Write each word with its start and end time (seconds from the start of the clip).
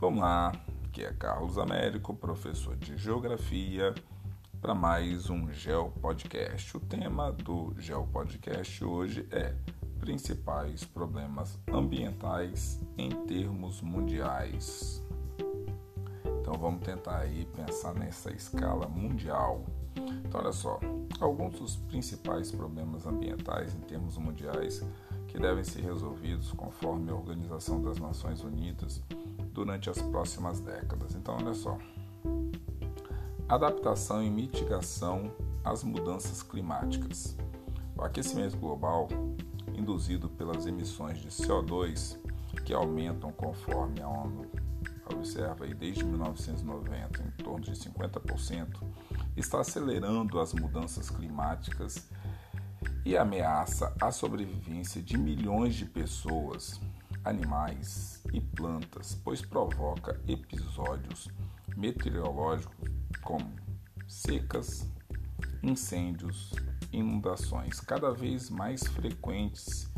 Vamos 0.00 0.22
lá, 0.22 0.52
que 0.94 1.02
é 1.02 1.12
Carlos 1.12 1.58
Américo, 1.58 2.14
professor 2.14 2.74
de 2.74 2.96
Geografia, 2.96 3.94
para 4.58 4.74
mais 4.74 5.28
um 5.28 5.52
Geo 5.52 5.90
Podcast. 5.90 6.74
O 6.74 6.80
tema 6.80 7.30
do 7.30 7.74
Geo 7.76 8.06
Podcast 8.06 8.82
hoje 8.82 9.28
é 9.30 9.54
principais 9.98 10.84
problemas 10.84 11.58
ambientais 11.70 12.80
em 12.96 13.10
termos 13.26 13.82
mundiais. 13.82 15.04
Então 16.40 16.54
vamos 16.54 16.80
tentar 16.80 17.18
aí 17.18 17.46
pensar 17.54 17.92
nessa 17.92 18.32
escala 18.32 18.88
mundial. 18.88 19.66
Então 20.24 20.40
olha 20.40 20.52
só, 20.52 20.80
alguns 21.20 21.58
dos 21.58 21.76
principais 21.76 22.50
problemas 22.50 23.06
ambientais 23.06 23.74
em 23.74 23.80
termos 23.80 24.16
mundiais 24.16 24.82
que 25.30 25.38
devem 25.38 25.62
ser 25.62 25.82
resolvidos 25.82 26.52
conforme 26.52 27.10
a 27.10 27.14
Organização 27.14 27.80
das 27.80 27.98
Nações 27.98 28.42
Unidas 28.42 29.00
durante 29.52 29.88
as 29.88 30.02
próximas 30.02 30.60
décadas. 30.60 31.14
Então, 31.14 31.36
olha 31.36 31.54
só: 31.54 31.78
adaptação 33.48 34.22
e 34.22 34.28
mitigação 34.28 35.32
às 35.64 35.84
mudanças 35.84 36.42
climáticas. 36.42 37.36
O 37.96 38.02
aquecimento 38.02 38.56
global, 38.56 39.08
induzido 39.72 40.28
pelas 40.28 40.66
emissões 40.66 41.18
de 41.18 41.28
CO2, 41.28 42.18
que 42.64 42.74
aumentam 42.74 43.30
conforme 43.30 44.00
a 44.00 44.08
ONU 44.08 44.50
observa 45.12 45.64
aí 45.64 45.74
desde 45.74 46.04
1990 46.04 47.22
em 47.22 47.42
torno 47.42 47.60
de 47.60 47.72
50%, 47.72 48.82
está 49.36 49.60
acelerando 49.60 50.40
as 50.40 50.52
mudanças 50.54 51.10
climáticas 51.10 52.08
e 53.04 53.16
ameaça 53.16 53.94
a 54.00 54.10
sobrevivência 54.10 55.02
de 55.02 55.16
milhões 55.16 55.74
de 55.74 55.84
pessoas, 55.84 56.80
animais 57.24 58.22
e 58.32 58.40
plantas, 58.40 59.18
pois 59.24 59.42
provoca 59.42 60.20
episódios 60.26 61.28
meteorológicos 61.76 62.90
como 63.22 63.54
secas, 64.06 64.86
incêndios, 65.62 66.52
inundações 66.92 67.80
cada 67.80 68.10
vez 68.12 68.50
mais 68.50 68.82
frequentes 68.86 69.90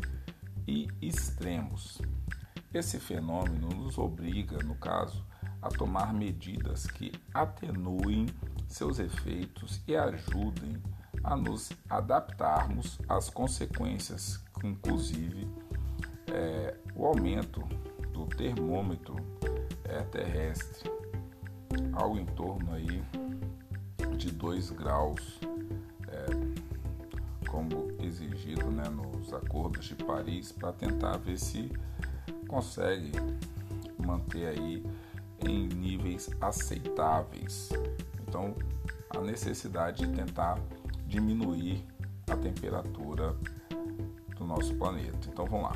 e 0.67 0.87
extremos. 1.01 2.01
Esse 2.73 2.99
fenômeno 2.99 3.69
nos 3.69 3.97
obriga, 3.97 4.57
no 4.63 4.75
caso, 4.75 5.25
a 5.61 5.69
tomar 5.69 6.13
medidas 6.13 6.85
que 6.87 7.11
atenuem 7.33 8.27
seus 8.67 8.99
efeitos 8.99 9.81
e 9.87 9.95
ajudem 9.95 10.81
a 11.23 11.35
nos 11.35 11.71
adaptarmos 11.89 12.99
às 13.07 13.29
consequências, 13.29 14.43
inclusive 14.63 15.47
é, 16.27 16.75
o 16.95 17.05
aumento 17.05 17.61
do 18.11 18.25
termômetro 18.25 19.15
é, 19.85 20.01
terrestre, 20.03 20.91
algo 21.93 22.17
em 22.17 22.25
torno 22.25 22.73
aí 22.73 23.03
de 24.17 24.31
2 24.31 24.71
graus, 24.71 25.39
é, 26.07 27.47
como 27.47 27.91
exigido 28.01 28.69
né, 28.71 28.83
nos 28.89 29.33
acordos 29.33 29.85
de 29.85 29.95
Paris, 29.95 30.51
para 30.51 30.73
tentar 30.73 31.17
ver 31.17 31.37
se 31.37 31.71
consegue 32.47 33.11
manter 33.97 34.47
aí 34.47 34.83
em 35.39 35.67
níveis 35.67 36.29
aceitáveis. 36.41 37.69
Então, 38.27 38.55
a 39.09 39.21
necessidade 39.21 40.05
de 40.05 40.13
tentar 40.13 40.57
diminuir 41.13 41.85
a 42.27 42.35
temperatura 42.35 43.35
do 44.35 44.45
nosso 44.45 44.73
planeta. 44.73 45.29
Então 45.31 45.45
vamos 45.45 45.69
lá. 45.69 45.73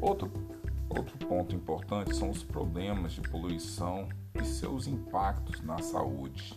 Outro, 0.00 0.30
outro 0.88 1.18
ponto 1.26 1.56
importante 1.56 2.14
são 2.14 2.30
os 2.30 2.44
problemas 2.44 3.14
de 3.14 3.20
poluição 3.22 4.08
e 4.40 4.44
seus 4.44 4.86
impactos 4.86 5.60
na 5.60 5.78
saúde. 5.78 6.56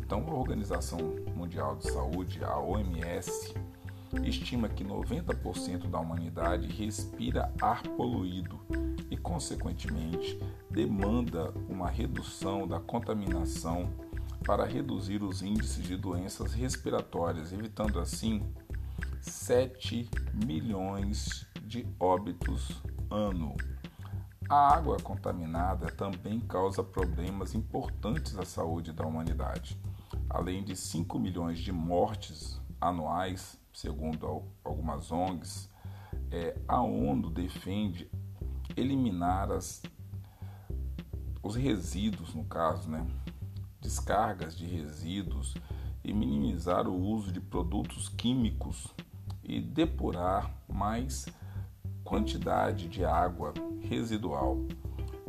Então 0.00 0.26
a 0.26 0.34
Organização 0.34 0.98
Mundial 1.36 1.76
de 1.76 1.88
Saúde, 1.88 2.42
a 2.42 2.58
OMS, 2.58 3.54
estima 4.24 4.68
que 4.68 4.82
90% 4.82 5.88
da 5.88 6.00
humanidade 6.00 6.66
respira 6.66 7.52
ar 7.60 7.82
poluído 7.82 8.58
e, 9.08 9.16
consequentemente, 9.16 10.36
demanda 10.68 11.54
uma 11.68 11.88
redução 11.88 12.66
da 12.66 12.80
contaminação 12.80 13.88
para 14.48 14.64
reduzir 14.64 15.22
os 15.22 15.42
índices 15.42 15.84
de 15.84 15.94
doenças 15.94 16.54
respiratórias, 16.54 17.52
evitando 17.52 18.00
assim 18.00 18.50
7 19.20 20.08
milhões 20.32 21.46
de 21.66 21.86
óbitos 22.00 22.82
ano. 23.10 23.54
A 24.48 24.74
água 24.74 24.96
contaminada 25.02 25.88
também 25.88 26.40
causa 26.40 26.82
problemas 26.82 27.54
importantes 27.54 28.38
à 28.38 28.46
saúde 28.46 28.90
da 28.90 29.04
humanidade. 29.04 29.78
Além 30.30 30.64
de 30.64 30.74
5 30.74 31.18
milhões 31.18 31.58
de 31.58 31.70
mortes 31.70 32.58
anuais, 32.80 33.60
segundo 33.70 34.44
algumas 34.64 35.12
ONGs, 35.12 35.68
é, 36.30 36.58
a 36.66 36.80
ONU 36.80 37.28
defende 37.28 38.10
eliminar 38.74 39.52
as, 39.52 39.82
os 41.42 41.54
resíduos, 41.54 42.34
no 42.34 42.46
caso, 42.46 42.88
né, 42.88 43.06
descargas 43.80 44.56
de 44.56 44.66
resíduos 44.66 45.54
e 46.04 46.12
minimizar 46.12 46.88
o 46.88 46.96
uso 46.96 47.32
de 47.32 47.40
produtos 47.40 48.08
químicos 48.08 48.88
e 49.42 49.60
depurar 49.60 50.50
mais 50.68 51.26
quantidade 52.04 52.88
de 52.88 53.04
água 53.04 53.52
residual, 53.80 54.58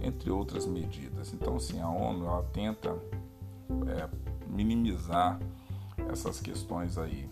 entre 0.02 0.32
outras 0.32 0.66
medidas. 0.66 1.34
Então, 1.34 1.58
assim, 1.58 1.80
a 1.82 1.90
ONU 1.90 2.26
ela 2.26 2.44
tenta 2.54 2.98
é, 3.88 4.10
minimizar 4.48 5.40
essas 6.10 6.40
questões 6.40 6.98
aí. 6.98 7.30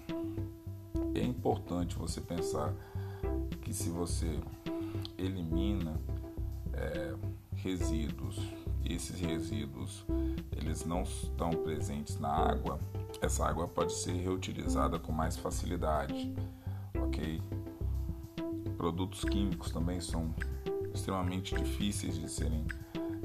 É 1.15 1.23
importante 1.23 1.95
você 1.95 2.21
pensar 2.21 2.73
que 3.61 3.73
se 3.73 3.89
você 3.89 4.39
elimina 5.17 5.99
é, 6.73 7.15
resíduos 7.55 8.37
esses 8.85 9.19
resíduos 9.19 10.05
eles 10.55 10.85
não 10.85 11.03
estão 11.03 11.51
presentes 11.51 12.19
na 12.19 12.29
água, 12.29 12.79
essa 13.21 13.45
água 13.45 13.67
pode 13.67 13.93
ser 13.93 14.13
reutilizada 14.13 14.99
com 14.99 15.11
mais 15.11 15.37
facilidade, 15.37 16.33
ok? 16.95 17.41
Produtos 18.77 19.23
químicos 19.23 19.71
também 19.71 19.99
são 19.99 20.33
extremamente 20.93 21.55
difíceis 21.55 22.19
de 22.19 22.29
serem 22.29 22.65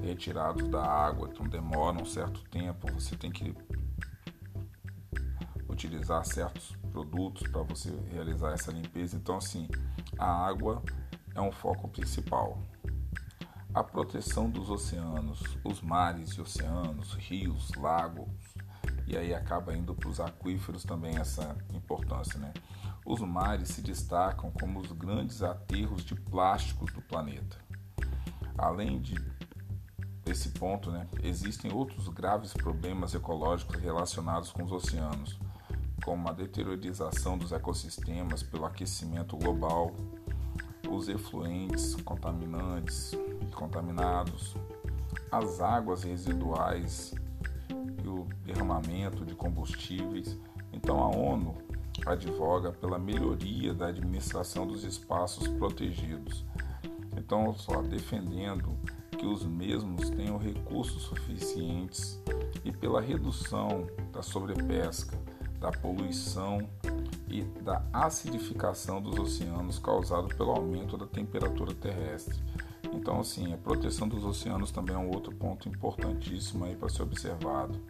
retirados 0.03 0.69
da 0.69 0.83
água, 0.83 1.29
então 1.31 1.47
demoram 1.47 2.03
um 2.03 2.07
certo 2.07 2.43
tempo, 2.51 2.91
você 2.93 3.17
tem 3.17 3.31
que 3.31 3.55
utilizar 5.69 6.25
certos 6.25 6.77
produtos 6.93 7.49
para 7.49 7.63
você 7.63 7.91
realizar 8.13 8.53
essa 8.53 8.71
limpeza. 8.71 9.17
Então, 9.17 9.39
assim, 9.39 9.69
a 10.19 10.27
água 10.27 10.83
é 11.35 11.41
um 11.41 11.51
foco 11.51 11.89
principal 11.89 12.59
a 13.75 13.83
proteção 13.83 14.51
dos 14.51 14.69
oceanos, 14.69 15.41
os 15.65 15.81
mares 15.81 16.31
e 16.33 16.41
oceanos, 16.41 17.15
rios, 17.15 17.71
lagos, 17.77 18.29
e 19.07 19.17
aí 19.17 19.35
acaba 19.35 19.75
indo 19.75 19.95
para 19.95 20.09
os 20.09 20.21
aquíferos 20.21 20.85
também 20.85 21.17
essa 21.17 21.57
importância, 21.73 22.39
né? 22.39 22.53
Os 23.05 23.21
mares 23.21 23.69
se 23.71 23.81
destacam 23.81 24.51
como 24.53 24.79
os 24.79 24.93
grandes 24.93 25.43
aterros 25.43 26.05
de 26.05 26.15
plásticos 26.15 26.93
do 26.93 27.03
planeta. 27.03 27.59
Além 28.57 29.01
de 29.01 29.15
desse 30.25 30.51
ponto, 30.51 30.91
né, 30.91 31.09
existem 31.23 31.73
outros 31.73 32.09
graves 32.09 32.53
problemas 32.53 33.13
ecológicos 33.13 33.77
relacionados 33.81 34.53
com 34.53 34.63
os 34.63 34.71
oceanos, 34.71 35.39
como 36.05 36.29
a 36.29 36.33
deteriorização 36.33 37.37
dos 37.37 37.51
ecossistemas 37.51 38.43
pelo 38.43 38.65
aquecimento 38.65 39.37
global, 39.37 39.93
os 40.89 41.09
efluentes 41.09 41.97
contaminantes 41.97 43.17
contaminados, 43.53 44.57
as 45.31 45.61
águas 45.61 46.03
residuais 46.03 47.15
e 48.03 48.09
o 48.09 48.27
derramamento 48.45 49.25
de 49.25 49.35
combustíveis. 49.35 50.39
Então 50.73 51.01
a 51.01 51.09
ONU 51.09 51.55
advoga 52.07 52.73
pela 52.73 52.99
melhoria 52.99 53.73
da 53.73 53.89
administração 53.89 54.67
dos 54.67 54.85
espaços 54.85 55.47
protegidos. 55.49 56.45
Então, 57.17 57.55
só 57.55 57.83
defendendo 57.83 58.77
que 59.11 59.27
os 59.27 59.45
mesmos 59.45 60.11
tenham 60.11 60.39
recursos 60.39 61.03
suficientes 61.03 62.21
e 62.65 62.73
pela 62.73 63.01
redução 63.01 63.87
da 64.13 64.23
sobrepesca, 64.23 65.17
da 65.61 65.71
poluição 65.71 66.69
e 67.29 67.43
da 67.63 67.85
acidificação 67.93 69.01
dos 69.01 69.19
oceanos 69.19 69.79
causado 69.79 70.29
pelo 70.35 70.51
aumento 70.51 70.97
da 70.97 71.07
temperatura 71.07 71.73
terrestre. 71.73 72.37
Então, 72.93 73.21
assim, 73.21 73.53
a 73.53 73.57
proteção 73.57 74.07
dos 74.07 74.25
oceanos 74.25 74.71
também 74.71 74.95
é 74.95 74.99
um 74.99 75.11
outro 75.11 75.35
ponto 75.35 75.69
importantíssimo 75.69 76.65
aí 76.65 76.77
para 76.77 76.89
ser 76.89 77.03
observado. 77.03 77.81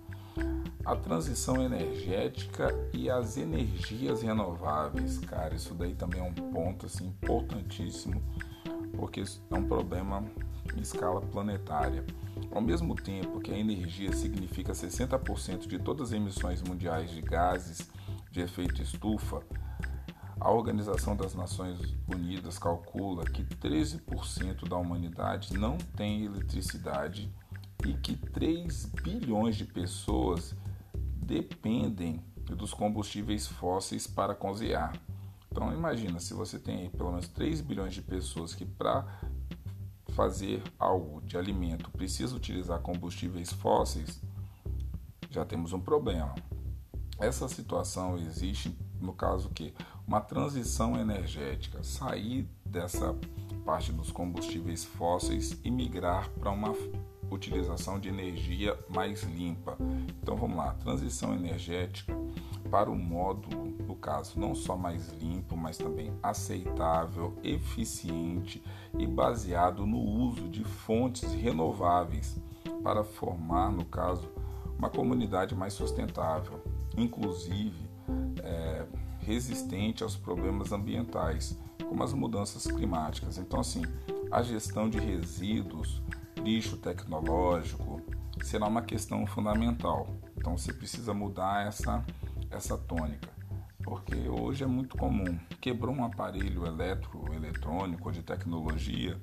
A 0.84 0.96
transição 0.96 1.62
energética 1.62 2.68
e 2.92 3.10
as 3.10 3.36
energias 3.36 4.22
renováveis, 4.22 5.18
cara, 5.18 5.54
isso 5.54 5.74
daí 5.74 5.94
também 5.94 6.20
é 6.20 6.24
um 6.24 6.32
ponto 6.32 6.86
assim 6.86 7.06
importantíssimo, 7.06 8.22
porque 8.96 9.22
é 9.50 9.54
um 9.54 9.64
problema 9.64 10.24
em 10.76 10.80
escala 10.80 11.20
planetária. 11.20 12.04
Ao 12.50 12.60
mesmo 12.60 12.94
tempo 12.94 13.40
que 13.40 13.52
a 13.52 13.58
energia 13.58 14.12
significa 14.12 14.72
60% 14.72 15.66
de 15.66 15.78
todas 15.78 16.08
as 16.08 16.12
emissões 16.14 16.62
mundiais 16.62 17.10
de 17.10 17.20
gases 17.20 17.90
de 18.30 18.40
efeito 18.40 18.80
estufa, 18.80 19.42
a 20.42 20.50
Organização 20.50 21.14
das 21.14 21.34
Nações 21.34 21.78
Unidas 22.08 22.58
calcula 22.58 23.24
que 23.24 23.44
13% 23.44 24.68
da 24.68 24.76
humanidade 24.76 25.56
não 25.56 25.78
tem 25.78 26.24
eletricidade 26.24 27.32
e 27.86 27.94
que 27.94 28.16
3 28.16 28.86
bilhões 28.86 29.54
de 29.54 29.64
pessoas 29.64 30.52
dependem 30.94 32.20
dos 32.56 32.74
combustíveis 32.74 33.46
fósseis 33.46 34.08
para 34.08 34.34
cozinhar. 34.34 34.92
Então 35.48 35.72
imagina, 35.72 36.18
se 36.18 36.34
você 36.34 36.58
tem 36.58 36.90
pelo 36.90 37.10
menos 37.10 37.28
3 37.28 37.60
bilhões 37.60 37.94
de 37.94 38.02
pessoas 38.02 38.52
que 38.52 38.66
para 38.66 39.06
fazer 40.08 40.60
algo 40.76 41.20
de 41.22 41.38
alimento 41.38 41.88
precisa 41.92 42.34
utilizar 42.34 42.80
combustíveis 42.80 43.52
fósseis, 43.52 44.20
já 45.30 45.44
temos 45.44 45.72
um 45.72 45.80
problema. 45.80 46.34
Essa 47.16 47.48
situação 47.48 48.18
existe 48.18 48.76
no 49.02 49.12
caso 49.12 49.50
que 49.50 49.74
uma 50.06 50.20
transição 50.20 50.96
energética, 50.98 51.82
sair 51.82 52.48
dessa 52.64 53.16
parte 53.64 53.92
dos 53.92 54.10
combustíveis 54.10 54.84
fósseis 54.84 55.58
e 55.64 55.70
migrar 55.70 56.28
para 56.30 56.50
uma 56.50 56.74
utilização 57.30 57.98
de 57.98 58.08
energia 58.08 58.78
mais 58.88 59.22
limpa. 59.22 59.76
Então 60.22 60.36
vamos 60.36 60.56
lá, 60.56 60.74
transição 60.74 61.34
energética 61.34 62.14
para 62.70 62.90
o 62.90 62.96
modo, 62.96 63.48
no 63.86 63.94
caso, 63.94 64.40
não 64.40 64.54
só 64.54 64.76
mais 64.76 65.08
limpo, 65.20 65.56
mas 65.56 65.76
também 65.76 66.12
aceitável, 66.22 67.36
eficiente 67.44 68.62
e 68.98 69.06
baseado 69.06 69.86
no 69.86 69.98
uso 69.98 70.48
de 70.48 70.64
fontes 70.64 71.32
renováveis 71.34 72.40
para 72.82 73.04
formar, 73.04 73.70
no 73.70 73.84
caso, 73.84 74.26
uma 74.78 74.88
comunidade 74.88 75.54
mais 75.54 75.74
sustentável, 75.74 76.62
inclusive 76.96 77.91
resistente 79.24 80.02
aos 80.02 80.16
problemas 80.16 80.72
ambientais, 80.72 81.58
como 81.88 82.02
as 82.02 82.12
mudanças 82.12 82.66
climáticas. 82.66 83.38
Então, 83.38 83.60
assim, 83.60 83.82
a 84.30 84.42
gestão 84.42 84.88
de 84.88 84.98
resíduos, 84.98 86.02
lixo 86.36 86.76
tecnológico, 86.76 88.00
será 88.42 88.66
uma 88.66 88.82
questão 88.82 89.26
fundamental. 89.26 90.06
Então, 90.36 90.56
você 90.56 90.72
precisa 90.72 91.14
mudar 91.14 91.66
essa, 91.66 92.04
essa 92.50 92.76
tônica, 92.76 93.28
porque 93.82 94.28
hoje 94.28 94.64
é 94.64 94.66
muito 94.66 94.96
comum. 94.96 95.38
Quebrou 95.60 95.94
um 95.94 96.04
aparelho 96.04 96.66
eletroeletrônico 96.66 98.08
ou 98.08 98.12
de 98.12 98.22
tecnologia, 98.22 99.20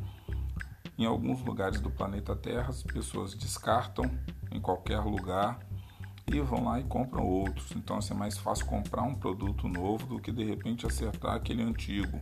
em 1.00 1.06
alguns 1.06 1.42
lugares 1.46 1.80
do 1.80 1.90
planeta 1.90 2.36
Terra, 2.36 2.68
as 2.68 2.84
pessoas 2.84 3.34
descartam 3.34 4.04
em 4.52 4.60
qualquer 4.60 5.00
lugar 5.00 5.58
e 6.38 6.42
vão 6.42 6.66
lá 6.66 6.80
e 6.80 6.84
compram 6.84 7.26
outros. 7.26 7.72
Então 7.76 7.98
assim, 7.98 8.14
é 8.14 8.18
mais 8.18 8.38
fácil 8.38 8.66
comprar 8.66 9.04
um 9.04 9.16
produto 9.16 9.68
novo 9.68 10.06
do 10.06 10.20
que 10.20 10.32
de 10.32 10.44
repente 10.44 10.86
acertar 10.86 11.36
aquele 11.36 11.64
antigo. 11.64 12.22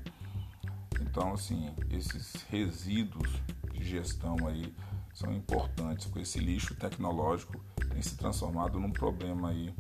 Então 1.02 1.34
assim, 1.34 1.70
esses 1.90 2.46
resíduos 2.50 3.30
de 3.72 3.84
gestão 3.84 4.36
aí 4.48 4.74
são 5.14 5.34
importantes, 5.34 6.06
porque 6.06 6.22
esse 6.22 6.40
lixo 6.40 6.76
tecnológico 6.76 7.60
tem 7.90 8.02
se 8.02 8.16
transformado 8.16 8.80
num 8.80 8.92
problema 8.92 9.50
aí 9.50 9.74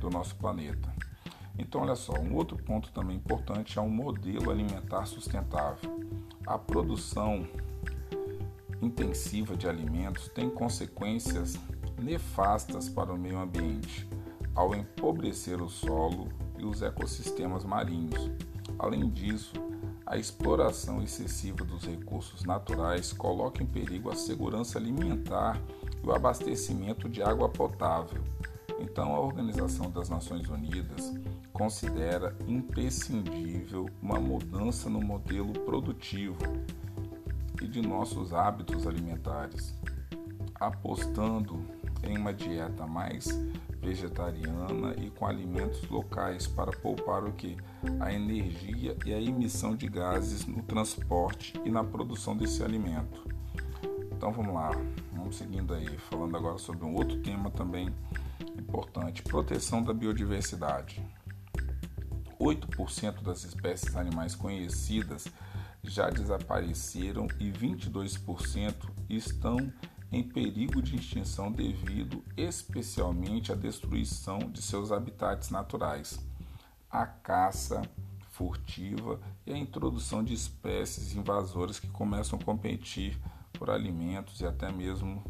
do 0.00 0.08
nosso 0.08 0.36
planeta. 0.36 0.94
Então, 1.58 1.82
olha 1.82 1.94
só, 1.94 2.14
um 2.18 2.34
outro 2.34 2.56
ponto 2.56 2.90
também 2.92 3.16
importante 3.16 3.78
é 3.78 3.82
um 3.82 3.88
modelo 3.88 4.50
alimentar 4.50 5.06
sustentável. 5.06 6.00
A 6.46 6.58
produção 6.58 7.46
intensiva 8.82 9.56
de 9.56 9.68
alimentos 9.68 10.28
tem 10.28 10.50
consequências 10.50 11.58
nefastas 12.04 12.88
para 12.88 13.12
o 13.12 13.18
meio 13.18 13.38
ambiente, 13.38 14.06
ao 14.54 14.74
empobrecer 14.74 15.60
o 15.60 15.68
solo 15.68 16.28
e 16.58 16.64
os 16.64 16.82
ecossistemas 16.82 17.64
marinhos. 17.64 18.30
Além 18.78 19.08
disso, 19.08 19.54
a 20.06 20.18
exploração 20.18 21.02
excessiva 21.02 21.64
dos 21.64 21.84
recursos 21.84 22.44
naturais 22.44 23.12
coloca 23.12 23.62
em 23.62 23.66
perigo 23.66 24.10
a 24.10 24.14
segurança 24.14 24.78
alimentar 24.78 25.58
e 26.02 26.06
o 26.06 26.12
abastecimento 26.12 27.08
de 27.08 27.22
água 27.22 27.48
potável. 27.48 28.22
Então, 28.78 29.14
a 29.14 29.20
Organização 29.20 29.90
das 29.90 30.10
Nações 30.10 30.48
Unidas 30.48 31.14
considera 31.52 32.36
imprescindível 32.46 33.88
uma 34.02 34.20
mudança 34.20 34.90
no 34.90 35.00
modelo 35.00 35.52
produtivo 35.60 36.36
e 37.62 37.66
de 37.66 37.80
nossos 37.80 38.34
hábitos 38.34 38.86
alimentares, 38.86 39.74
apostando 40.60 41.64
em 42.06 42.18
uma 42.18 42.32
dieta 42.32 42.86
mais 42.86 43.28
vegetariana 43.80 44.94
e 44.96 45.10
com 45.10 45.26
alimentos 45.26 45.86
locais 45.88 46.46
para 46.46 46.72
poupar 46.72 47.24
o 47.24 47.32
que? 47.32 47.56
A 48.00 48.12
energia 48.12 48.96
e 49.04 49.12
a 49.12 49.20
emissão 49.20 49.76
de 49.76 49.86
gases 49.88 50.46
no 50.46 50.62
transporte 50.62 51.60
e 51.64 51.70
na 51.70 51.84
produção 51.84 52.36
desse 52.36 52.62
alimento. 52.62 53.26
Então 54.10 54.32
vamos 54.32 54.54
lá, 54.54 54.70
vamos 55.12 55.36
seguindo 55.36 55.74
aí, 55.74 55.98
falando 56.10 56.36
agora 56.36 56.56
sobre 56.56 56.84
um 56.84 56.94
outro 56.94 57.18
tema 57.18 57.50
também 57.50 57.92
importante: 58.58 59.22
proteção 59.22 59.82
da 59.82 59.92
biodiversidade. 59.92 61.04
8% 62.40 63.22
das 63.22 63.44
espécies 63.44 63.94
animais 63.96 64.34
conhecidas 64.34 65.26
já 65.82 66.08
desapareceram 66.10 67.28
e 67.38 67.50
22% 67.50 68.74
estão 69.08 69.72
em 70.14 70.22
perigo 70.22 70.80
de 70.80 70.94
extinção 70.94 71.50
devido 71.50 72.22
especialmente 72.36 73.50
à 73.50 73.56
destruição 73.56 74.38
de 74.38 74.62
seus 74.62 74.92
habitats 74.92 75.50
naturais, 75.50 76.24
a 76.88 77.04
caça 77.04 77.82
furtiva 78.30 79.20
e 79.44 79.52
a 79.52 79.58
introdução 79.58 80.22
de 80.22 80.32
espécies 80.32 81.16
invasoras 81.16 81.80
que 81.80 81.88
começam 81.88 82.38
a 82.38 82.44
competir 82.44 83.20
por 83.54 83.68
alimentos 83.68 84.40
e 84.40 84.46
até 84.46 84.70
mesmo 84.70 85.20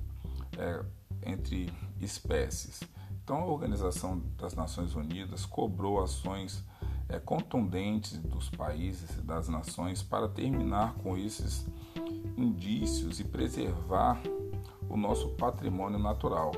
é, 0.58 0.84
entre 1.22 1.72
espécies. 1.98 2.82
Então, 3.22 3.38
a 3.38 3.46
Organização 3.46 4.18
das 4.36 4.52
Nações 4.52 4.94
Unidas 4.94 5.46
cobrou 5.46 6.02
ações 6.02 6.62
é, 7.08 7.18
contundentes 7.18 8.18
dos 8.18 8.50
países 8.50 9.16
e 9.16 9.22
das 9.22 9.48
nações 9.48 10.02
para 10.02 10.28
terminar 10.28 10.92
com 10.96 11.16
esses 11.16 11.66
indícios 12.36 13.18
e 13.18 13.24
preservar 13.24 14.20
o 14.94 14.96
nosso 14.96 15.30
patrimônio 15.30 15.98
natural, 15.98 16.52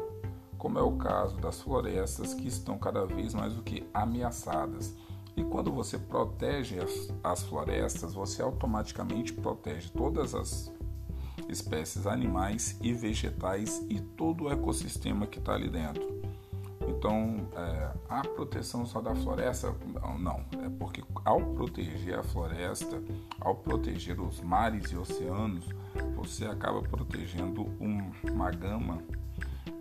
como 0.58 0.78
é 0.78 0.82
o 0.82 0.92
caso 0.92 1.38
das 1.38 1.62
florestas 1.62 2.34
que 2.34 2.46
estão 2.46 2.78
cada 2.78 3.06
vez 3.06 3.32
mais 3.32 3.54
do 3.54 3.62
que 3.62 3.88
ameaçadas. 3.94 4.94
E 5.34 5.42
quando 5.42 5.72
você 5.72 5.96
protege 5.96 6.78
as, 6.78 7.08
as 7.24 7.42
florestas, 7.44 8.12
você 8.12 8.42
automaticamente 8.42 9.32
protege 9.32 9.88
todas 9.90 10.34
as 10.34 10.70
espécies 11.48 12.06
animais 12.06 12.78
e 12.82 12.92
vegetais 12.92 13.82
e 13.88 14.00
todo 14.00 14.44
o 14.44 14.52
ecossistema 14.52 15.26
que 15.26 15.38
está 15.38 15.54
ali 15.54 15.70
dentro. 15.70 16.04
Então, 16.96 17.48
é, 17.54 17.92
a 18.08 18.22
proteção 18.22 18.86
só 18.86 19.02
da 19.02 19.14
floresta, 19.14 19.74
não, 20.18 20.44
é 20.64 20.68
porque 20.78 21.04
ao 21.24 21.40
proteger 21.54 22.18
a 22.18 22.22
floresta, 22.22 23.02
ao 23.38 23.54
proteger 23.54 24.18
os 24.18 24.40
mares 24.40 24.90
e 24.90 24.96
oceanos, 24.96 25.66
você 26.14 26.46
acaba 26.46 26.80
protegendo 26.82 27.66
um, 27.78 28.10
uma 28.32 28.50
gama 28.50 28.98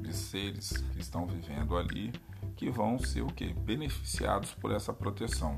de 0.01 0.13
seres 0.13 0.71
que 0.91 0.99
estão 0.99 1.25
vivendo 1.25 1.77
ali 1.77 2.11
que 2.57 2.69
vão 2.69 2.99
ser 2.99 3.21
o 3.21 3.27
que 3.27 3.53
beneficiados 3.53 4.53
por 4.53 4.71
essa 4.71 4.93
proteção. 4.93 5.55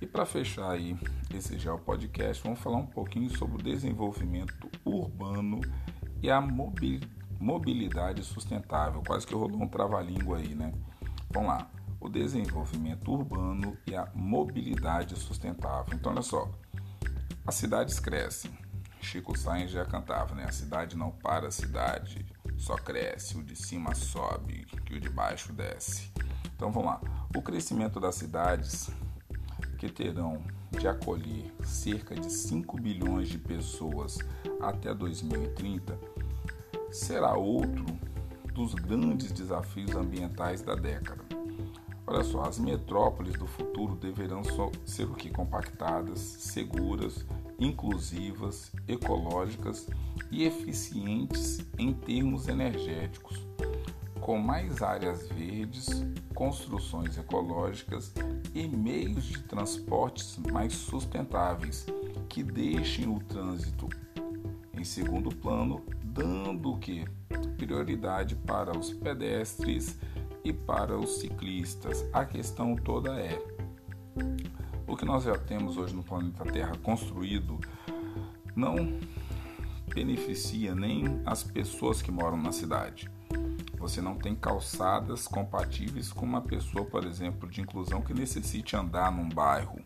E 0.00 0.06
para 0.06 0.26
fechar 0.26 0.70
aí 0.70 0.96
esse 1.34 1.58
Geo 1.58 1.78
Podcast, 1.78 2.42
vamos 2.42 2.60
falar 2.60 2.78
um 2.78 2.86
pouquinho 2.86 3.30
sobre 3.36 3.56
o 3.56 3.62
desenvolvimento 3.62 4.70
urbano 4.84 5.60
e 6.22 6.30
a 6.30 6.40
mobilidade 6.40 7.19
sustentável. 8.22 9.02
Quase 9.06 9.26
que 9.26 9.34
rolou 9.34 9.62
um 9.62 9.68
trava-língua 9.68 10.38
aí, 10.38 10.54
né? 10.54 10.72
Vamos 11.30 11.48
lá. 11.48 11.70
O 11.98 12.08
desenvolvimento 12.08 13.10
urbano 13.10 13.76
e 13.86 13.94
a 13.94 14.08
mobilidade 14.14 15.16
sustentável. 15.16 15.94
Então, 15.94 16.12
olha 16.12 16.22
só. 16.22 16.48
As 17.46 17.54
cidades 17.54 17.98
crescem, 17.98 18.50
Chico 19.00 19.36
Sainz 19.36 19.70
já 19.70 19.84
cantava, 19.84 20.34
né? 20.34 20.44
A 20.44 20.52
cidade 20.52 20.96
não 20.96 21.10
para, 21.10 21.48
a 21.48 21.50
cidade 21.50 22.24
só 22.58 22.76
cresce, 22.76 23.36
o 23.38 23.42
de 23.42 23.56
cima 23.56 23.94
sobe, 23.94 24.66
que 24.84 24.94
o 24.94 25.00
de 25.00 25.08
baixo 25.08 25.52
desce. 25.52 26.12
Então 26.54 26.70
vamos 26.70 26.90
lá. 26.90 27.00
O 27.34 27.40
crescimento 27.40 27.98
das 27.98 28.16
cidades 28.16 28.90
que 29.78 29.88
terão 29.88 30.42
de 30.78 30.86
acolher 30.86 31.52
cerca 31.64 32.14
de 32.14 32.30
5 32.30 32.78
bilhões 32.80 33.28
de 33.28 33.38
pessoas 33.38 34.18
até 34.60 34.94
2030 34.94 35.98
será 36.90 37.36
outro 37.36 37.84
dos 38.52 38.74
grandes 38.74 39.32
desafios 39.32 39.94
ambientais 39.94 40.62
da 40.62 40.74
década. 40.74 41.24
Olha 42.06 42.24
só, 42.24 42.42
as 42.42 42.58
metrópoles 42.58 43.34
do 43.38 43.46
futuro 43.46 43.94
deverão 43.94 44.42
ser 44.84 45.04
o 45.04 45.14
que 45.14 45.30
compactadas, 45.30 46.18
seguras 46.18 47.24
inclusivas, 47.58 48.72
ecológicas 48.88 49.86
e 50.30 50.44
eficientes 50.44 51.60
em 51.78 51.92
termos 51.92 52.48
energéticos, 52.48 53.46
com 54.20 54.38
mais 54.38 54.82
áreas 54.82 55.28
verdes, 55.28 56.04
construções 56.34 57.16
ecológicas 57.16 58.12
e 58.54 58.66
meios 58.66 59.24
de 59.24 59.42
transportes 59.42 60.36
mais 60.50 60.72
sustentáveis 60.72 61.86
que 62.28 62.42
deixem 62.42 63.08
o 63.08 63.20
trânsito 63.20 63.88
em 64.74 64.84
segundo 64.84 65.28
plano, 65.36 65.82
dando 66.10 66.76
que 66.78 67.04
prioridade 67.56 68.34
para 68.34 68.76
os 68.76 68.92
pedestres 68.92 69.98
e 70.44 70.52
para 70.52 70.98
os 70.98 71.20
ciclistas. 71.20 72.04
A 72.12 72.24
questão 72.24 72.76
toda 72.76 73.10
é 73.20 73.40
o 74.86 74.96
que 74.96 75.04
nós 75.04 75.24
já 75.24 75.38
temos 75.38 75.76
hoje 75.76 75.94
no 75.94 76.02
planeta 76.02 76.44
Terra 76.44 76.76
construído 76.82 77.58
não 78.56 78.98
beneficia 79.94 80.74
nem 80.74 81.20
as 81.24 81.42
pessoas 81.42 82.02
que 82.02 82.10
moram 82.10 82.36
na 82.36 82.52
cidade. 82.52 83.10
Você 83.78 84.02
não 84.02 84.16
tem 84.16 84.34
calçadas 84.34 85.26
compatíveis 85.26 86.12
com 86.12 86.26
uma 86.26 86.42
pessoa, 86.42 86.84
por 86.84 87.04
exemplo, 87.04 87.48
de 87.48 87.60
inclusão 87.60 88.02
que 88.02 88.12
necessite 88.12 88.76
andar 88.76 89.10
num 89.10 89.28
bairro. 89.28 89.79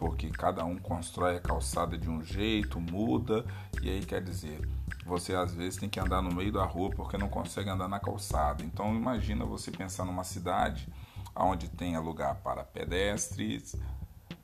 Porque 0.00 0.30
cada 0.30 0.64
um 0.64 0.78
constrói 0.78 1.36
a 1.36 1.40
calçada 1.40 1.98
de 1.98 2.08
um 2.08 2.24
jeito, 2.24 2.80
muda, 2.80 3.44
e 3.82 3.90
aí 3.90 4.00
quer 4.00 4.22
dizer, 4.22 4.66
você 5.04 5.34
às 5.34 5.54
vezes 5.54 5.78
tem 5.78 5.90
que 5.90 6.00
andar 6.00 6.22
no 6.22 6.34
meio 6.34 6.50
da 6.50 6.64
rua 6.64 6.88
porque 6.88 7.18
não 7.18 7.28
consegue 7.28 7.68
andar 7.68 7.86
na 7.86 8.00
calçada. 8.00 8.64
Então 8.64 8.96
imagina 8.96 9.44
você 9.44 9.70
pensar 9.70 10.06
numa 10.06 10.24
cidade 10.24 10.88
onde 11.36 11.68
tenha 11.68 12.00
lugar 12.00 12.36
para 12.36 12.64
pedestres, 12.64 13.76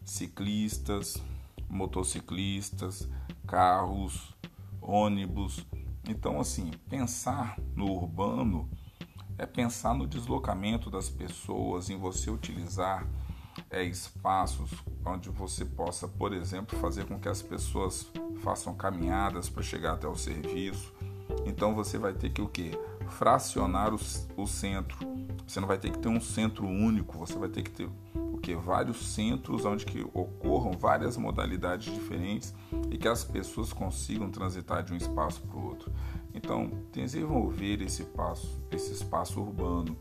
ciclistas, 0.05 1.17
motociclistas, 1.71 3.09
carros, 3.47 4.37
ônibus. 4.83 5.67
Então, 6.07 6.39
assim, 6.39 6.71
pensar 6.89 7.59
no 7.75 7.91
urbano 7.91 8.69
é 9.39 9.47
pensar 9.47 9.95
no 9.95 10.07
deslocamento 10.07 10.91
das 10.91 11.09
pessoas, 11.09 11.89
em 11.89 11.97
você 11.97 12.31
utilizar 12.31 13.07
é, 13.71 13.83
espaços 13.83 14.71
onde 15.05 15.31
você 15.31 15.65
possa, 15.65 16.07
por 16.09 16.33
exemplo, 16.33 16.79
fazer 16.79 17.07
com 17.07 17.19
que 17.19 17.29
as 17.29 17.43
pessoas 17.43 18.11
façam 18.43 18.75
caminhadas 18.75 19.49
para 19.49 19.63
chegar 19.63 19.95
até 19.95 20.07
o 20.07 20.17
serviço. 20.17 20.93
Então 21.45 21.75
você 21.75 21.99
vai 21.99 22.13
ter 22.13 22.31
que 22.31 22.43
o 22.43 22.49
que? 22.49 22.79
Fracionar 23.09 23.95
o, 23.95 23.99
o 24.37 24.47
centro. 24.47 24.99
Você 25.47 25.61
não 25.61 25.69
vai 25.69 25.79
ter 25.79 25.91
que 25.91 25.99
ter 25.99 26.09
um 26.09 26.21
centro 26.21 26.67
único, 26.67 27.17
você 27.19 27.39
vai 27.39 27.49
ter 27.49 27.63
que 27.63 27.71
ter 27.71 27.89
o 28.15 28.39
que? 28.39 28.55
Vários 28.55 29.15
centros 29.15 29.65
onde 29.65 29.85
que 29.85 30.05
ocorram 30.13 30.73
várias 30.73 31.17
modalidades 31.17 31.93
diferentes 31.93 32.53
e 32.91 32.99
que 32.99 33.09
as 33.09 33.25
pessoas 33.25 33.73
consigam 33.73 34.31
transitar 34.31 34.83
de 34.83 34.93
um 34.93 34.97
espaço 34.97 35.41
para 35.43 35.57
o 35.57 35.65
outro. 35.65 35.93
Então, 36.35 36.71
desenvolver 36.93 37.81
esse 37.81 38.03
espaço, 38.03 38.63
esse 38.71 38.93
espaço 38.93 39.41
urbano 39.41 39.97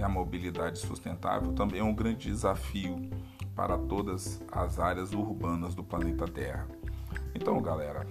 e 0.00 0.02
a 0.02 0.08
mobilidade 0.08 0.78
sustentável 0.78 1.52
também 1.52 1.80
é 1.80 1.84
um 1.84 1.94
grande 1.94 2.30
desafio 2.30 3.10
para 3.54 3.76
todas 3.76 4.40
as 4.50 4.78
áreas 4.78 5.12
urbanas 5.12 5.74
do 5.74 5.84
planeta 5.84 6.26
Terra. 6.26 6.66
Então, 7.34 7.60
galera, 7.60 8.06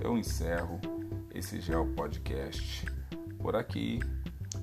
eu 0.00 0.18
encerro 0.18 0.80
esse 1.32 1.60
Geo 1.60 1.86
Podcast 1.94 2.84
por 3.38 3.54
aqui. 3.54 4.00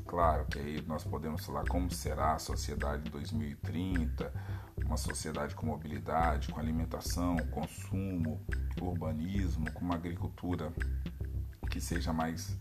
Claro 0.05 0.46
que 0.48 0.60
aí 0.60 0.84
nós 0.86 1.05
podemos 1.05 1.46
falar 1.46 1.65
como 1.70 1.89
será 1.89 2.34
a 2.34 2.39
sociedade 2.39 3.08
em 3.08 3.12
2030, 3.12 4.34
uma 4.86 4.98
sociedade 4.98 5.55
com 5.55 5.67
mobilidade, 5.67 6.51
com 6.51 6.60
alimentação, 6.60 7.38
consumo, 7.50 8.41
urbanismo, 8.81 9.72
com 9.72 9.86
uma 9.86 9.96
agricultura 9.96 10.74
que 11.70 11.79
seja 11.79 12.12
mais 12.12 12.58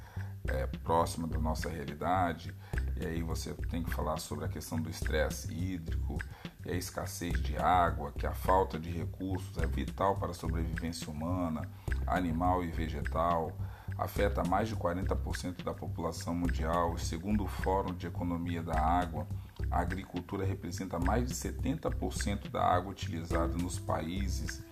é, 0.47 0.67
próxima 0.85 1.27
da 1.27 1.41
nossa 1.41 1.69
realidade. 1.69 2.55
E 3.01 3.07
aí 3.07 3.23
você 3.23 3.55
tem 3.71 3.83
que 3.83 3.91
falar 3.91 4.19
sobre 4.19 4.45
a 4.45 4.49
questão 4.49 4.79
do 4.79 4.91
estresse 4.91 5.51
hídrico 5.53 6.19
e 6.67 6.71
a 6.71 6.75
escassez 6.75 7.33
de 7.41 7.57
água, 7.57 8.13
que 8.13 8.27
a 8.27 8.35
falta 8.35 8.79
de 8.79 8.91
recursos 8.91 9.57
é 9.57 9.67
vital 9.67 10.17
para 10.17 10.33
a 10.33 10.35
sobrevivência 10.35 11.11
humana, 11.11 11.67
animal 12.07 12.63
e 12.63 12.71
vegetal, 12.71 13.53
afeta 13.97 14.45
mais 14.45 14.69
de 14.69 14.77
40% 14.77 15.63
da 15.65 15.73
população 15.73 16.35
mundial. 16.35 16.99
Segundo 16.99 17.45
o 17.45 17.49
Fórum 17.49 17.95
de 17.95 18.07
Economia 18.07 18.63
da 18.63 18.79
Água, 18.79 19.27
a 19.71 19.81
agricultura 19.81 20.45
representa 20.45 20.99
mais 20.99 21.27
de 21.27 21.35
70% 21.35 22.51
da 22.51 22.63
água 22.63 22.91
utilizada 22.91 23.57
nos 23.57 23.79
países 23.79 24.63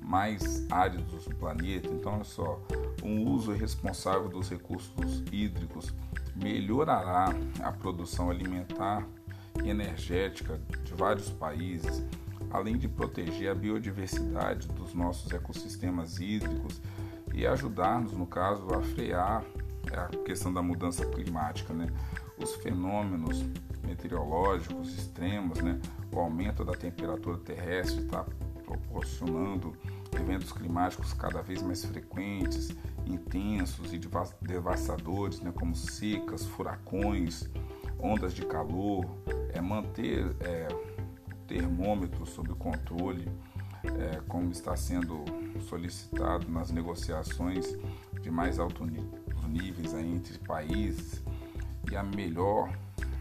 mais 0.00 0.70
áridos 0.70 1.24
do 1.24 1.34
planeta. 1.34 1.88
Então, 1.88 2.14
olha 2.14 2.24
só, 2.24 2.60
um 3.02 3.28
uso 3.28 3.52
responsável 3.52 4.28
dos 4.28 4.48
recursos 4.48 5.24
hídricos 5.32 5.92
melhorará 6.34 7.34
a 7.60 7.72
produção 7.72 8.30
alimentar 8.30 9.06
e 9.62 9.68
energética 9.68 10.60
de 10.84 10.94
vários 10.94 11.30
países, 11.30 12.02
além 12.50 12.76
de 12.78 12.88
proteger 12.88 13.50
a 13.50 13.54
biodiversidade 13.54 14.68
dos 14.68 14.94
nossos 14.94 15.32
ecossistemas 15.32 16.18
hídricos 16.18 16.80
e 17.34 17.46
ajudar-nos, 17.46 18.12
no 18.12 18.26
caso, 18.26 18.66
a 18.74 18.82
frear 18.82 19.44
a 19.92 20.08
questão 20.24 20.52
da 20.52 20.62
mudança 20.62 21.04
climática, 21.06 21.72
né? 21.72 21.88
Os 22.38 22.54
fenômenos 22.56 23.44
meteorológicos 23.82 24.94
extremos, 24.96 25.58
né? 25.58 25.80
O 26.12 26.18
aumento 26.20 26.64
da 26.64 26.72
temperatura 26.72 27.38
terrestre 27.38 28.02
está 28.02 28.24
proporcionando 28.64 29.76
eventos 30.14 30.52
climáticos 30.52 31.12
cada 31.12 31.42
vez 31.42 31.62
mais 31.62 31.84
frequentes, 31.84 32.70
intensos 33.06 33.92
e 33.92 34.00
devastadores, 34.40 35.40
né, 35.40 35.52
como 35.52 35.74
secas, 35.74 36.46
furacões, 36.46 37.48
ondas 37.98 38.34
de 38.34 38.44
calor, 38.44 39.06
é 39.52 39.60
manter 39.60 40.36
é, 40.40 40.68
o 41.30 41.34
termômetro 41.46 42.26
sob 42.26 42.54
controle, 42.54 43.28
é, 43.84 44.20
como 44.28 44.50
está 44.52 44.76
sendo 44.76 45.24
solicitado 45.68 46.48
nas 46.48 46.70
negociações 46.70 47.76
de 48.20 48.30
mais 48.30 48.58
altos 48.58 48.88
níveis 49.48 49.94
aí 49.94 50.10
entre 50.10 50.38
países 50.38 51.22
e 51.90 51.96
a 51.96 52.02
melhor, 52.02 52.72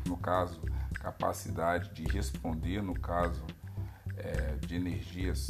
no 0.07 0.15
caso, 0.15 0.61
capacidade 0.93 1.93
de 1.93 2.03
responder, 2.03 2.81
no 2.81 2.93
caso 2.93 3.43
é, 4.15 4.55
de 4.65 4.75
energias 4.75 5.49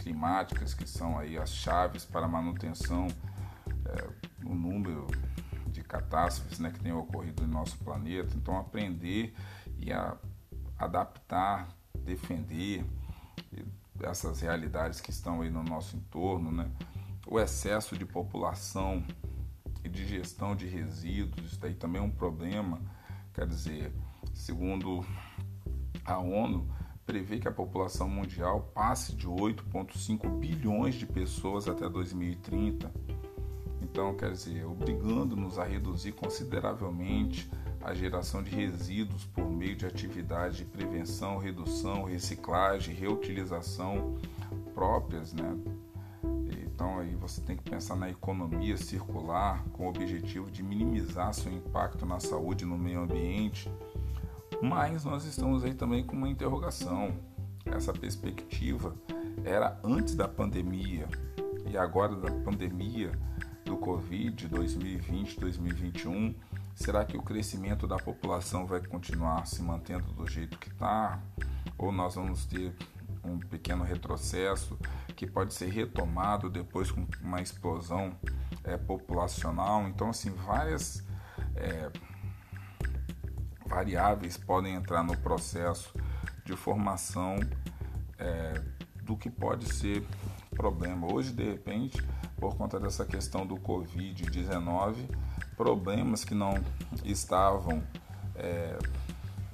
climáticas, 0.00 0.74
que 0.74 0.88
são 0.88 1.18
aí 1.18 1.38
as 1.38 1.50
chaves 1.50 2.04
para 2.04 2.26
manutenção 2.26 3.06
é, 3.86 4.08
no 4.42 4.54
número 4.54 5.06
de 5.66 5.82
catástrofes 5.82 6.58
né, 6.58 6.70
que 6.70 6.80
tem 6.80 6.92
ocorrido 6.92 7.46
no 7.46 7.52
nosso 7.52 7.78
planeta. 7.78 8.34
Então, 8.36 8.58
aprender 8.58 9.34
e 9.78 9.92
a 9.92 10.16
adaptar, 10.78 11.68
defender 11.94 12.84
essas 14.02 14.40
realidades 14.40 15.00
que 15.00 15.10
estão 15.10 15.42
aí 15.42 15.50
no 15.50 15.62
nosso 15.62 15.96
entorno, 15.96 16.50
né? 16.50 16.70
O 17.26 17.38
excesso 17.38 17.96
de 17.96 18.06
população 18.06 19.04
e 19.84 19.88
de 19.88 20.06
gestão 20.06 20.56
de 20.56 20.66
resíduos, 20.66 21.52
isso 21.52 21.60
daí 21.60 21.74
também 21.74 22.00
é 22.00 22.04
um 22.04 22.10
problema. 22.10 22.80
Quer 23.34 23.46
dizer, 23.46 23.92
segundo 24.34 25.04
a 26.04 26.18
ONU, 26.18 26.68
prevê 27.10 27.40
que 27.40 27.48
a 27.48 27.52
população 27.52 28.08
mundial 28.08 28.70
passe 28.72 29.16
de 29.16 29.26
8,5 29.26 30.30
bilhões 30.38 30.94
de 30.94 31.04
pessoas 31.04 31.66
até 31.66 31.88
2030. 31.88 32.88
Então, 33.82 34.14
quer 34.16 34.30
dizer, 34.30 34.64
obrigando-nos 34.64 35.58
a 35.58 35.64
reduzir 35.64 36.12
consideravelmente 36.12 37.50
a 37.80 37.92
geração 37.92 38.44
de 38.44 38.54
resíduos 38.54 39.24
por 39.24 39.50
meio 39.50 39.74
de 39.74 39.86
atividades 39.86 40.58
de 40.58 40.64
prevenção, 40.64 41.36
redução, 41.36 42.04
reciclagem, 42.04 42.94
reutilização 42.94 44.14
próprias, 44.72 45.32
né? 45.32 45.58
Então 46.80 46.98
aí 46.98 47.14
você 47.14 47.40
tem 47.42 47.56
que 47.56 47.68
pensar 47.68 47.94
na 47.94 48.08
economia 48.08 48.74
circular 48.76 49.62
com 49.72 49.84
o 49.84 49.88
objetivo 49.90 50.50
de 50.50 50.62
minimizar 50.62 51.34
seu 51.34 51.52
impacto 51.52 52.06
na 52.06 52.20
saúde 52.20 52.64
e 52.64 52.66
no 52.66 52.78
meio 52.78 53.00
ambiente. 53.00 53.70
Mas 54.62 55.04
nós 55.04 55.24
estamos 55.24 55.64
aí 55.64 55.74
também 55.74 56.04
com 56.04 56.16
uma 56.16 56.28
interrogação. 56.28 57.14
Essa 57.64 57.92
perspectiva 57.92 58.94
era 59.44 59.78
antes 59.82 60.14
da 60.14 60.28
pandemia 60.28 61.08
e 61.70 61.76
agora 61.76 62.16
da 62.16 62.30
pandemia 62.30 63.12
do 63.64 63.76
Covid 63.76 64.48
2020-2021 64.48 66.34
Será 66.80 67.04
que 67.04 67.14
o 67.14 67.22
crescimento 67.22 67.86
da 67.86 67.98
população 67.98 68.66
vai 68.66 68.80
continuar 68.80 69.46
se 69.46 69.62
mantendo 69.62 70.14
do 70.14 70.26
jeito 70.26 70.58
que 70.58 70.70
está? 70.70 71.20
Ou 71.76 71.92
nós 71.92 72.14
vamos 72.14 72.46
ter 72.46 72.74
um 73.22 73.38
pequeno 73.38 73.84
retrocesso 73.84 74.78
que 75.14 75.26
pode 75.26 75.52
ser 75.52 75.68
retomado 75.68 76.48
depois 76.48 76.90
com 76.90 77.06
uma 77.20 77.42
explosão 77.42 78.16
é, 78.64 78.78
populacional? 78.78 79.86
Então, 79.88 80.08
assim, 80.08 80.30
várias 80.30 81.06
é, 81.54 81.90
variáveis 83.70 84.36
podem 84.36 84.74
entrar 84.74 85.04
no 85.04 85.16
processo 85.16 85.94
de 86.44 86.56
formação 86.56 87.38
é, 88.18 88.60
do 89.04 89.16
que 89.16 89.30
pode 89.30 89.72
ser 89.72 90.04
problema. 90.50 91.10
Hoje, 91.10 91.32
de 91.32 91.44
repente, 91.44 92.02
por 92.36 92.56
conta 92.56 92.80
dessa 92.80 93.04
questão 93.04 93.46
do 93.46 93.56
Covid-19, 93.56 95.08
problemas 95.56 96.24
que 96.24 96.34
não 96.34 96.54
estavam 97.04 97.82
é, 98.34 98.76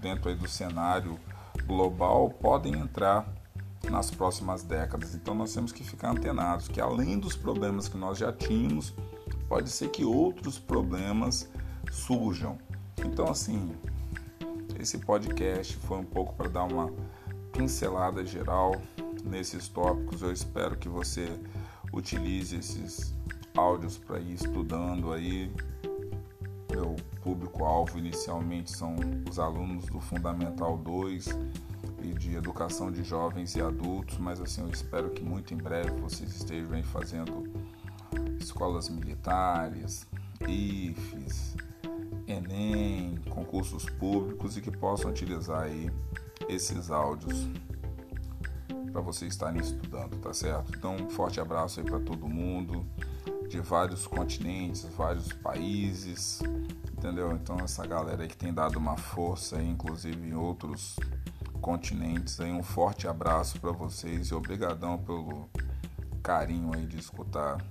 dentro 0.00 0.34
do 0.34 0.48
cenário 0.48 1.20
global 1.66 2.30
podem 2.30 2.74
entrar 2.74 3.26
nas 3.90 4.10
próximas 4.10 4.62
décadas. 4.62 5.14
Então 5.14 5.34
nós 5.34 5.52
temos 5.52 5.72
que 5.72 5.84
ficar 5.84 6.10
antenados 6.10 6.68
que 6.68 6.80
além 6.80 7.18
dos 7.18 7.36
problemas 7.36 7.86
que 7.88 7.96
nós 7.96 8.18
já 8.18 8.32
tínhamos, 8.32 8.94
pode 9.48 9.68
ser 9.70 9.88
que 9.90 10.04
outros 10.04 10.58
problemas 10.58 11.48
surjam. 11.90 12.58
Então 12.98 13.28
assim, 13.28 13.72
esse 14.78 14.98
podcast 14.98 15.76
foi 15.76 15.98
um 15.98 16.04
pouco 16.04 16.34
para 16.34 16.48
dar 16.48 16.64
uma 16.64 16.92
pincelada 17.52 18.24
geral 18.24 18.74
nesses 19.24 19.68
tópicos. 19.68 20.22
Eu 20.22 20.32
espero 20.32 20.76
que 20.76 20.88
você 20.88 21.28
utilize 21.92 22.56
esses 22.56 23.14
áudios 23.56 23.96
para 23.96 24.18
ir 24.18 24.34
estudando 24.34 25.12
aí. 25.12 25.50
Meu 26.70 26.94
público-alvo 27.22 27.98
inicialmente 27.98 28.70
são 28.70 28.96
os 29.28 29.38
alunos 29.38 29.86
do 29.86 29.98
Fundamental 29.98 30.76
2 30.76 31.28
e 32.02 32.12
de 32.12 32.36
Educação 32.36 32.92
de 32.92 33.02
Jovens 33.02 33.54
e 33.54 33.62
Adultos, 33.62 34.18
mas 34.18 34.40
assim 34.40 34.60
eu 34.60 34.68
espero 34.68 35.10
que 35.10 35.24
muito 35.24 35.54
em 35.54 35.56
breve 35.56 35.90
vocês 36.00 36.34
estejam 36.34 36.72
aí 36.72 36.82
fazendo 36.82 37.44
escolas 38.38 38.88
militares, 38.88 40.06
IFES, 40.46 41.56
Enem, 42.26 43.16
concursos 43.30 43.84
públicos 43.84 44.56
e 44.56 44.60
que 44.60 44.70
possam 44.70 45.10
utilizar 45.10 45.62
aí 45.62 45.90
esses 46.48 46.90
áudios 46.90 47.48
para 48.90 49.00
vocês 49.00 49.32
estarem 49.32 49.60
estudando, 49.60 50.16
tá 50.18 50.32
certo? 50.32 50.72
Então, 50.76 50.96
um 50.96 51.10
forte 51.10 51.38
abraço 51.38 51.80
aí 51.80 51.86
para 51.86 52.00
todo 52.00 52.26
mundo, 52.26 52.84
de 53.46 53.60
vários 53.60 54.06
continentes, 54.06 54.84
vários 54.96 55.32
países, 55.32 56.40
entendeu? 56.92 57.32
Então, 57.32 57.58
essa 57.60 57.86
galera 57.86 58.22
aí 58.22 58.28
que 58.28 58.36
tem 58.36 58.52
dado 58.52 58.78
uma 58.78 58.96
força, 58.96 59.58
aí, 59.58 59.68
inclusive 59.68 60.26
em 60.26 60.34
outros 60.34 60.96
continentes, 61.60 62.40
aí, 62.40 62.50
um 62.50 62.62
forte 62.62 63.06
abraço 63.06 63.60
para 63.60 63.70
vocês 63.70 64.28
e 64.28 64.34
obrigadão 64.34 64.98
pelo 64.98 65.48
carinho 66.22 66.74
aí 66.74 66.86
de 66.86 66.98
escutar 66.98 67.62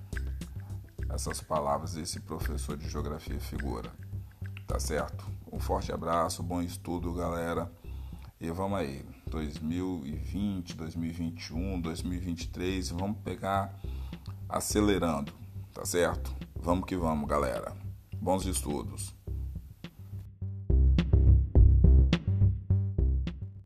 essas 1.10 1.42
palavras 1.42 1.94
desse 1.94 2.20
professor 2.20 2.78
de 2.78 2.88
geografia 2.88 3.40
figura. 3.40 3.92
Tá 4.76 4.80
certo? 4.80 5.26
Um 5.50 5.58
forte 5.58 5.94
abraço, 5.94 6.44
bom 6.44 6.62
estudo, 6.62 7.14
galera. 7.14 7.72
E 8.42 8.52
vamos 8.52 8.78
aí, 8.78 9.06
2020, 9.26 10.76
2021, 10.76 11.80
2023, 11.80 12.90
vamos 12.90 13.18
pegar 13.24 13.74
acelerando, 14.50 15.32
tá 15.74 15.86
certo? 15.86 16.36
Vamos 16.54 16.84
que 16.86 16.98
vamos, 16.98 17.26
galera. 17.26 17.72
Bons 18.18 18.46
estudos. 18.46 19.15